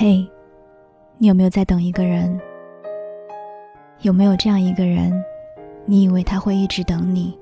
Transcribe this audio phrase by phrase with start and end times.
[0.00, 0.24] 嘿，
[1.16, 2.40] 你有没有在等一个人？
[4.02, 5.12] 有没有这样一个人，
[5.86, 7.36] 你以为他会一直等你，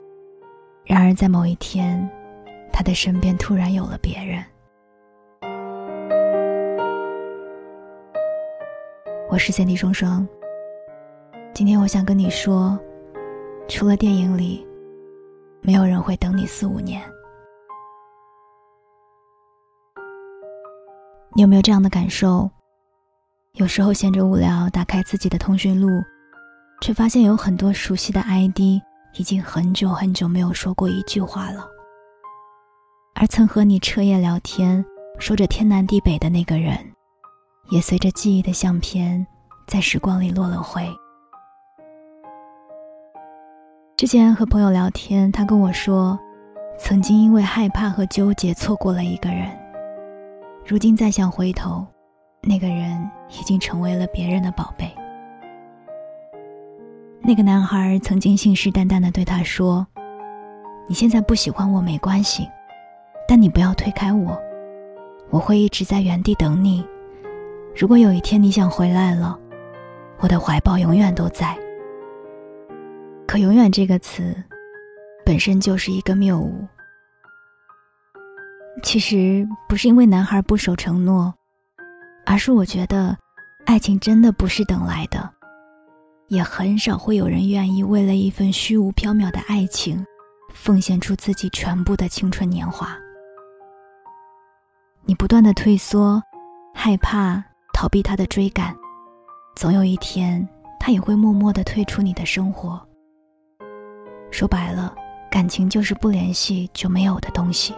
[0.82, 2.10] 然而在某一天，
[2.72, 4.42] 他的身边突然有了别人？
[9.28, 10.26] 我是三弟双双。
[11.52, 12.80] 今天我想跟你说，
[13.68, 14.66] 除了电影里，
[15.60, 17.02] 没有人会等你四五年。
[21.36, 22.50] 你有没有这样的感受？
[23.56, 26.02] 有时候闲着无聊，打开自己的通讯录，
[26.80, 28.80] 却发现有很多熟悉的 ID
[29.18, 31.68] 已经很久很久没有说过一句话了。
[33.14, 34.82] 而曾和你彻夜聊天、
[35.18, 36.74] 说着天南地北的那个人，
[37.68, 39.26] 也随着记忆的相片，
[39.66, 40.88] 在时光里落了灰。
[43.94, 46.18] 之前和朋友聊天，他跟我说，
[46.78, 49.65] 曾经因为害怕和纠结，错过了一个人。
[50.68, 51.86] 如今再想回头，
[52.42, 54.92] 那个人已经成为了别人的宝贝。
[57.20, 59.86] 那个男孩曾经信誓旦旦的对他说
[60.88, 62.48] ：“你现在不喜欢我没关系，
[63.28, 64.36] 但你不要推开我，
[65.30, 66.84] 我会一直在原地等你。
[67.76, 69.38] 如果有一天你想回来了，
[70.18, 71.56] 我的怀抱永远都在。”
[73.24, 74.34] 可“永远”这个词，
[75.24, 76.66] 本身就是一个谬误。
[78.82, 81.34] 其实不是因为男孩不守承诺，
[82.24, 83.16] 而是我觉得，
[83.64, 85.28] 爱情真的不是等来的，
[86.28, 90.04] 也很少会有人愿意为了一份虚无缥缈的爱情，
[90.52, 92.96] 奉献出自己全部的青春年华。
[95.04, 96.22] 你不断的退缩，
[96.74, 98.74] 害怕逃避他的追赶，
[99.56, 100.46] 总有一天
[100.78, 102.80] 他也会默默的退出你的生活。
[104.30, 104.94] 说白了，
[105.30, 107.74] 感情就是不联系就没有的东西。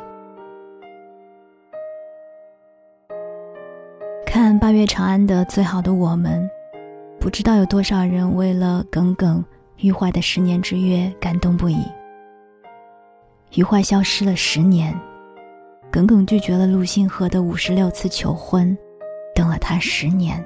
[4.58, 6.42] 八月长安的《最好的我们》，
[7.20, 9.44] 不知道有多少人为了耿耿
[9.76, 11.78] 于怀的十年之约感动不已。
[13.54, 14.98] 于怀消失了十年，
[15.92, 18.76] 耿耿拒绝了陆星河的五十六次求婚，
[19.34, 20.44] 等了他十年。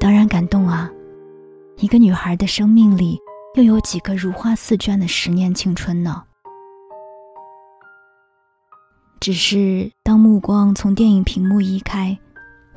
[0.00, 0.90] 当然感动啊！
[1.76, 3.18] 一个女孩的生命里，
[3.56, 6.22] 又有几个如花似绢的十年青春呢？
[9.20, 12.16] 只是当目光从电影屏幕移开，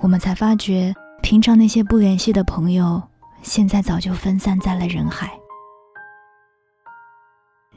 [0.02, 0.92] 我们才发觉，
[1.22, 3.02] 平常那些不联系的朋友，
[3.44, 5.32] 现在早就分散在了人海。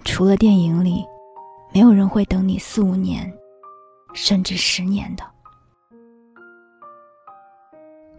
[0.05, 1.05] 除了电影里，
[1.71, 3.31] 没有人会等你四五年，
[4.15, 5.25] 甚至十年的。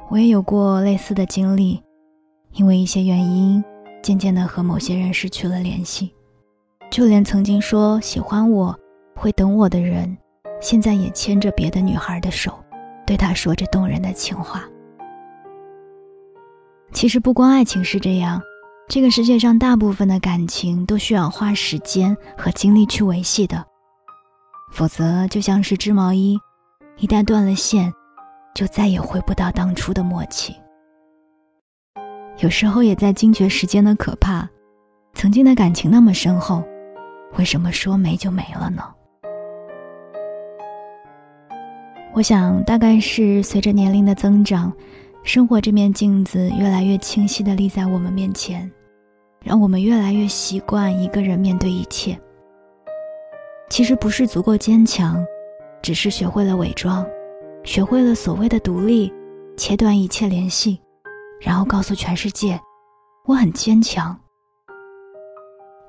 [0.09, 1.81] 我也有过类似的经历，
[2.51, 3.63] 因为一些原因，
[4.03, 6.13] 渐渐的和某些人失去了联系，
[6.91, 8.77] 就连曾经说喜欢我、
[9.15, 10.15] 会等我的人。
[10.61, 12.57] 现在也牵着别的女孩的手，
[13.05, 14.63] 对他说着动人的情话。
[16.91, 18.41] 其实不光爱情是这样，
[18.87, 23.65] 这个世界上大部分的感情都需要花时间和精力去维系的，
[24.71, 26.39] 否则就像是织毛衣，
[26.97, 27.91] 一旦断了线，
[28.53, 30.55] 就再也回不到当初的默契。
[32.39, 34.47] 有时候也在惊觉时间的可怕，
[35.13, 36.63] 曾经的感情那么深厚，
[37.37, 38.83] 为什么说没就没了呢？
[42.15, 44.71] 我想，大概是随着年龄的增长，
[45.23, 48.71] 生活这面镜子越来越清晰地立在我们面前，
[49.43, 52.17] 让我们越来越习惯一个人面对一切。
[53.69, 55.21] 其实不是足够坚强，
[55.81, 57.05] 只是学会了伪装，
[57.65, 59.11] 学会了所谓的独立，
[59.57, 60.79] 切断一切联系，
[61.41, 62.57] 然后告诉全世界，
[63.25, 64.17] 我很坚强。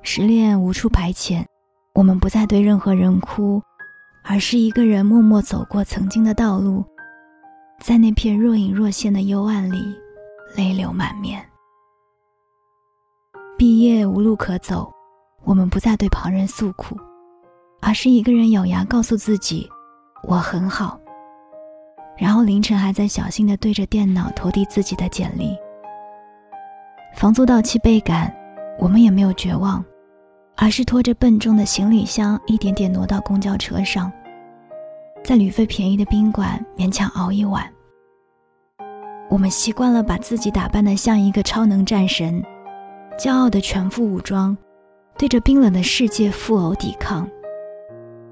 [0.02, 1.44] 失恋无处排遣，
[1.94, 3.62] 我们不再对任何人哭。
[4.28, 6.84] 而是一个人默默走过曾经的道路，
[7.80, 9.78] 在那片若隐若现的幽暗里，
[10.56, 11.40] 泪流满面。
[13.56, 14.92] 毕业无路可走，
[15.44, 16.98] 我们不再对旁人诉苦，
[17.80, 19.68] 而是一个人咬牙告诉自己
[20.26, 20.98] ：“我很好。”
[22.18, 25.56] 然后凌晨还在小心的对着电脑投递自己的简历。
[27.14, 28.34] 房租到期倍赶，
[28.80, 29.84] 我们也没有绝望。
[30.58, 34.10] 而是拖着笨重的行李箱，一点点挪到公交车上，
[35.26, 37.68] 在旅费便宜的宾馆勉强熬一晚。
[39.28, 42.40] 我们习惯了把自己打扮得像一个超能战神，
[43.18, 44.56] 骄傲的全副武装，
[45.18, 47.28] 对着冰冷的世界负隅抵抗，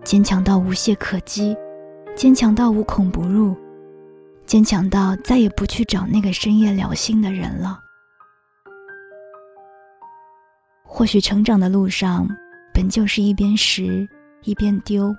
[0.05, 1.57] 坚强到无懈可击，
[2.15, 3.57] 坚强到无孔不入，
[4.47, 7.81] 坚强到再也不去找那个深夜聊心的人了。
[10.85, 12.25] 或许成长的路上，
[12.73, 14.09] 本就是一边拾
[14.45, 15.13] 一边丢，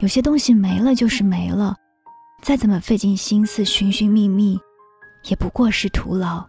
[0.00, 1.76] 有些东西没了就是没了，
[2.42, 4.58] 再怎么费尽心思寻寻觅觅，
[5.24, 6.42] 也不过是徒劳，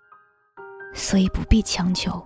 [0.94, 2.25] 所以不必强求。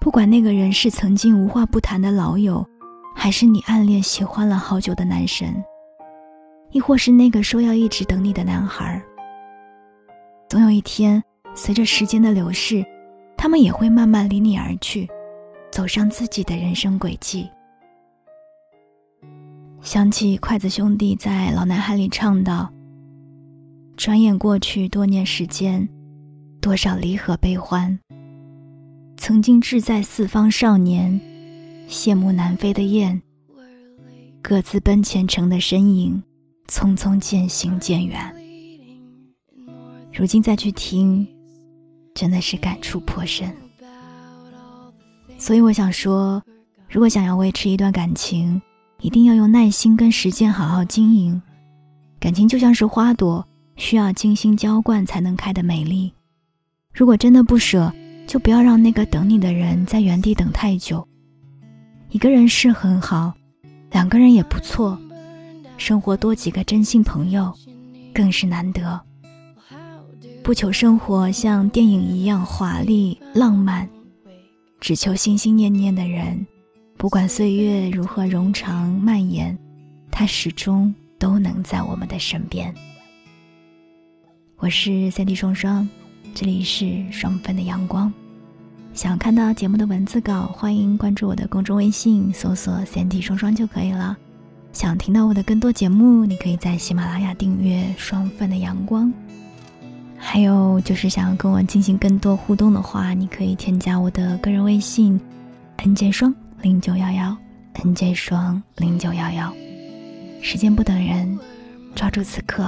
[0.00, 2.66] 不管那个人是曾经无话不谈的老友，
[3.14, 5.54] 还是你暗恋喜欢了好久的男神，
[6.70, 9.02] 亦或是那个说要一直等你的男孩，
[10.48, 11.22] 总有一天，
[11.54, 12.82] 随着时间的流逝，
[13.36, 15.06] 他们也会慢慢离你而去，
[15.70, 17.50] 走上自己的人生轨迹。
[19.84, 22.72] 想起筷子兄弟在《老男孩》里唱道
[23.98, 25.86] ：“转眼过去多年时间，
[26.58, 27.96] 多少离合悲欢。
[29.18, 31.20] 曾经志在四方少年，
[31.86, 33.20] 羡慕南飞的雁，
[34.40, 36.20] 各自奔前程的身影，
[36.66, 38.34] 匆匆渐行渐远。
[40.14, 41.28] 如今再去听，
[42.14, 43.54] 真的是感触颇深。
[45.36, 46.42] 所以我想说，
[46.88, 48.60] 如果想要维持一段感情，
[49.04, 51.42] 一定要用耐心跟时间好好经营，
[52.18, 53.46] 感情就像是花朵，
[53.76, 56.10] 需要精心浇灌才能开得美丽。
[56.90, 57.92] 如果真的不舍，
[58.26, 61.06] 就不要让那个等你的人在原地等太久。
[62.08, 63.30] 一个人是很好，
[63.90, 64.98] 两个人也不错，
[65.76, 67.52] 生活多几个真心朋友，
[68.14, 68.98] 更是难得。
[70.42, 73.86] 不求生活像电影一样华丽浪漫，
[74.80, 76.46] 只求心心念念的人。
[76.96, 79.56] 不管岁月如何冗长蔓延，
[80.10, 82.72] 他始终都能在我们的身边。
[84.56, 85.86] 我是三 D 双双，
[86.34, 88.12] 这里是双份的阳光。
[88.94, 94.16] 想看到节目的文字稿，欢迎关注我的公众微信，搜索三 D 双双就可以了。
[94.72, 99.12] 想听到我的更多节目，你可以在喜马拉雅订阅双份的阳光。
[100.16, 105.20] 还有就是想要跟我进行更多互动的话，你可以添加我的个人微信
[105.76, 106.34] ，n 键双。
[106.64, 107.36] 零九幺幺
[107.84, 109.54] ，N J 双零九幺幺，
[110.40, 111.38] 时间不等人，
[111.94, 112.62] 抓住此刻，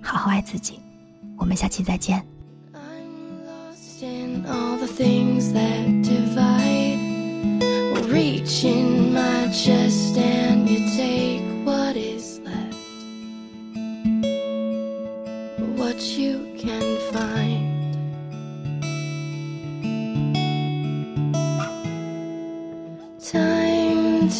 [0.00, 0.80] 好好爱自己。
[1.36, 2.24] 我们下期再见。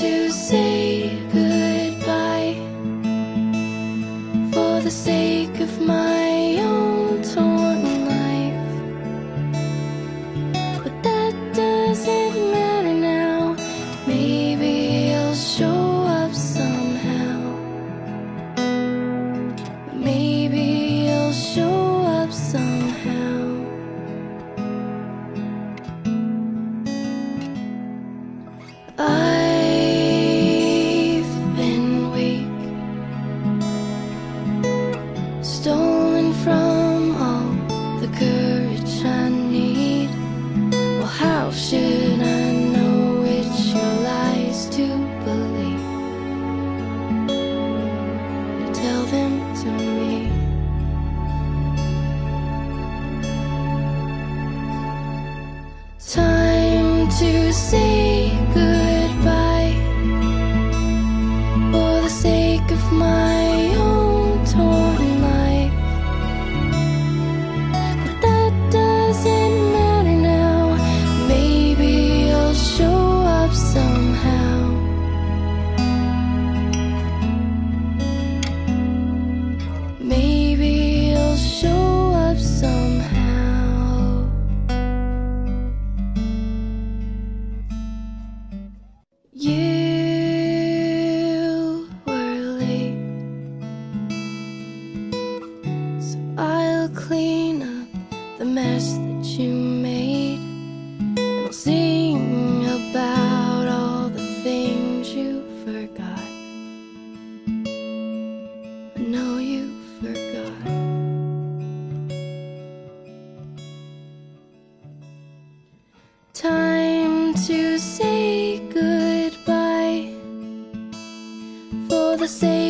[0.02, 2.56] To say goodbye
[4.52, 6.81] for the sake of my own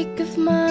[0.02, 0.61] of my